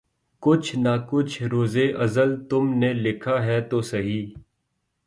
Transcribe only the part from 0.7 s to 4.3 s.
نہ کچھ روزِ ازل تم نے لکھا ہے تو سہی